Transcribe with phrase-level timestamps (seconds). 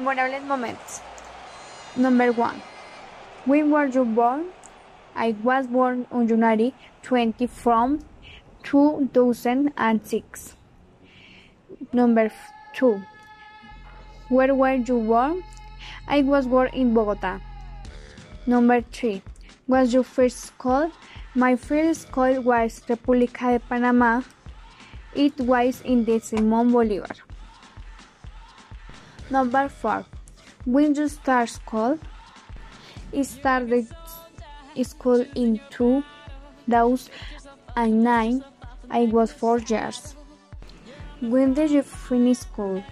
[0.00, 1.00] Memorables moments.
[1.96, 2.62] Number one.
[3.46, 4.44] When were you born?
[5.16, 7.98] I was born on January 20 from
[8.62, 10.54] 2006.
[11.92, 12.30] Number
[12.74, 13.02] two.
[14.28, 15.42] Where were you born?
[16.06, 17.40] I was born in Bogota.
[18.46, 19.22] Number three.
[19.66, 20.92] Was your first school?
[21.34, 24.24] My first school was República de Panamá.
[25.16, 27.27] It was in the Simón Bolívar.
[29.30, 30.06] Number four.
[30.64, 31.98] When you start school?
[33.14, 33.86] I started
[34.82, 38.44] school in 2009.
[38.90, 40.14] I was four years.
[41.20, 42.82] When did you finish school?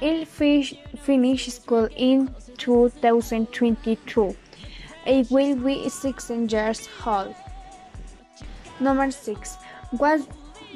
[0.00, 4.34] I finished school in 2022.
[5.06, 7.34] I will be 16 years old.
[8.80, 9.56] Number 6.
[9.90, 10.20] What,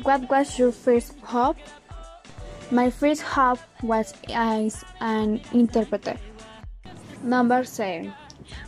[0.02, 1.56] what was your first job?
[2.72, 6.16] My first job was as an interpreter.
[7.20, 8.12] Number 7.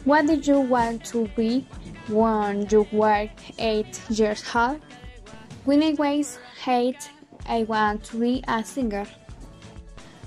[0.04, 1.68] What did you want to be
[2.08, 3.28] when you were
[3.58, 4.80] 8 years old?
[5.64, 7.10] When I was 8,
[7.46, 9.06] I want to be a singer.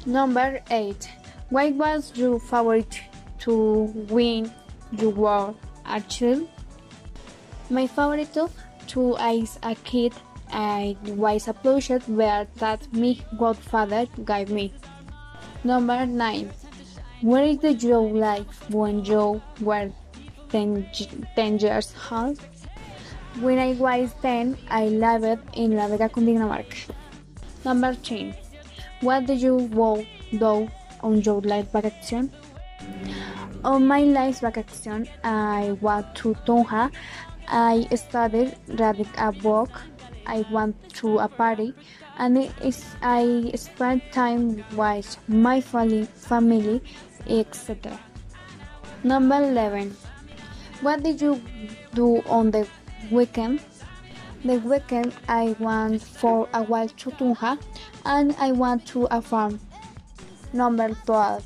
[0.05, 1.09] Number 8.
[1.49, 3.01] What was your favorite
[3.39, 4.53] to win
[4.93, 5.53] you were
[5.85, 6.47] a child?
[7.69, 8.37] My favorite
[8.87, 10.13] to as a kid
[10.51, 14.73] I was a plushie bear that my godfather gave me.
[15.63, 16.51] Number 9.
[17.21, 19.91] Where did you live when you were
[20.49, 20.89] 10,
[21.35, 22.39] 10 years old?
[23.41, 26.91] When I was 10, I lived in La Vega, Cundinamarca.
[27.65, 28.35] Number 10.
[29.01, 29.67] What did you
[30.31, 30.69] do
[31.01, 32.31] on your life vacation?
[33.63, 36.91] On my last vacation, I went to Tunja.
[37.47, 39.69] I studied, read a book,
[40.25, 41.73] I went to a party,
[42.17, 42.51] and
[43.01, 46.81] I spent time with my family,
[47.27, 47.99] etc.
[49.03, 49.95] Number 11.
[50.81, 51.41] What did you
[51.93, 52.67] do on the
[53.11, 53.61] weekend?
[54.43, 57.57] The weekend I went for a walk to Tunja
[58.05, 59.59] and I went to a farm.
[60.53, 61.43] Number 12.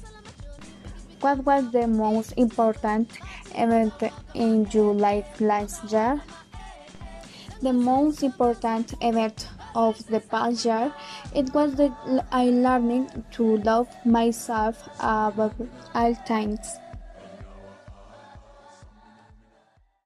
[1.21, 3.11] What was the most important
[3.53, 3.93] event
[4.33, 6.21] in your life last year?
[7.61, 10.93] The most important event of the past year
[11.35, 15.53] it was that I learning to love myself above
[15.93, 16.77] all things.